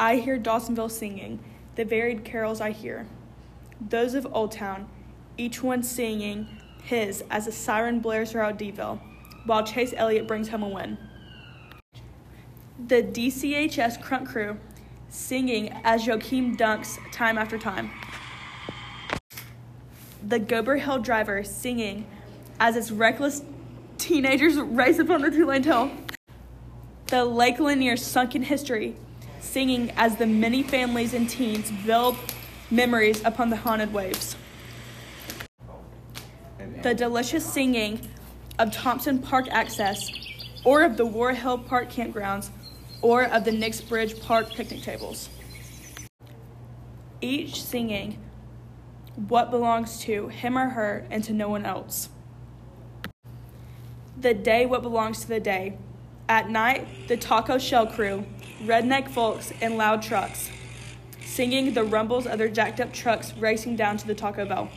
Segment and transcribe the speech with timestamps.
[0.00, 1.40] I hear Dawsonville singing,
[1.74, 3.06] the varied carols I hear.
[3.86, 4.88] Those of Old Town,
[5.36, 6.48] each one singing
[6.82, 8.98] his as a siren blares throughout Deville,
[9.44, 10.96] while Chase Elliott brings home a win.
[12.86, 14.56] The DCHS Crunk Crew
[15.10, 17.90] singing as Joachim dunks time after time.
[20.26, 22.06] The Gober Hill driver singing
[22.58, 23.42] as its reckless
[23.98, 25.90] teenagers race upon the two lane hill.
[27.08, 28.96] The Lake Lanier sunken history
[29.40, 32.16] singing as the many families and teens build
[32.70, 34.36] memories upon the haunted waves.
[36.82, 38.00] The delicious singing
[38.58, 40.10] of Thompson Park access,
[40.64, 42.50] or of the War Hill Park campgrounds,
[43.02, 45.28] or of the Nix Bridge Park picnic tables.
[47.20, 48.18] Each singing
[49.28, 52.08] what belongs to him or her and to no one else.
[54.18, 55.78] The day what belongs to the day.
[56.28, 58.24] At night, the taco shell crew,
[58.64, 60.50] redneck folks, and loud trucks,
[61.24, 64.70] singing the rumbles of their jacked up trucks racing down to the Taco Bell.